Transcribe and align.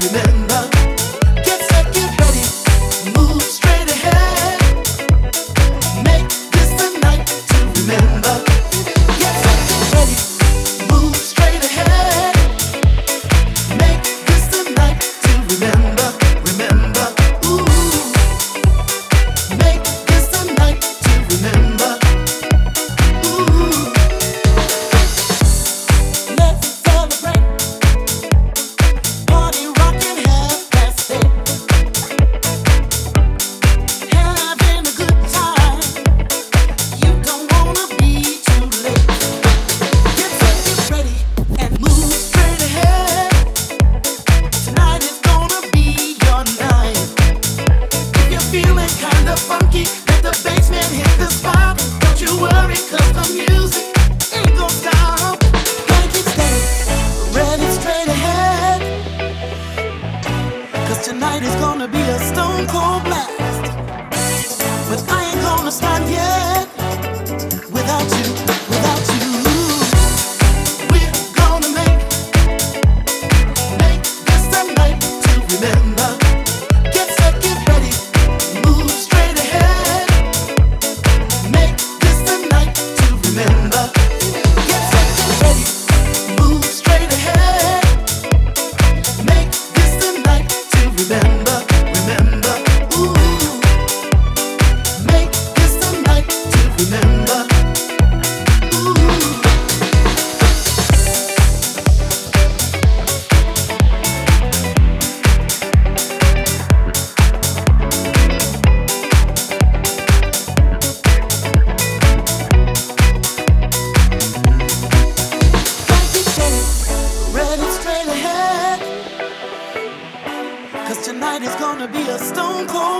remember. 0.00 0.47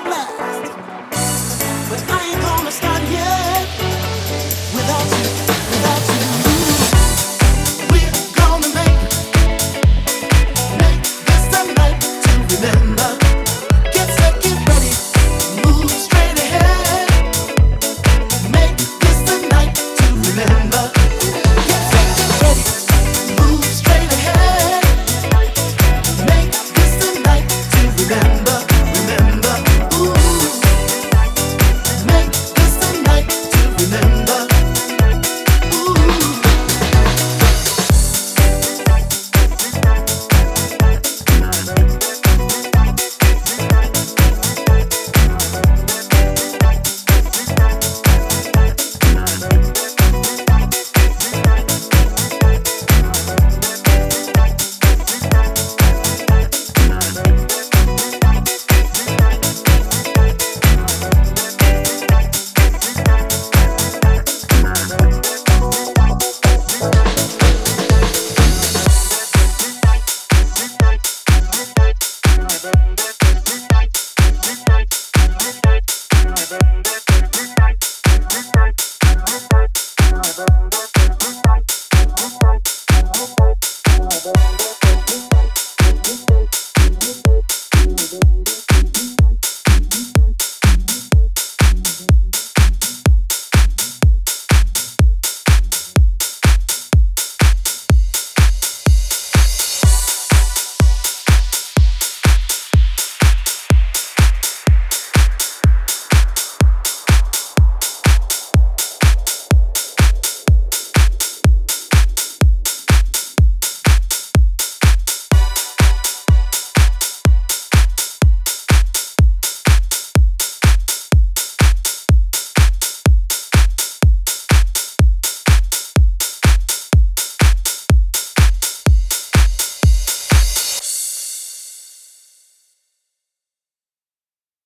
Tonight 0.01 0.48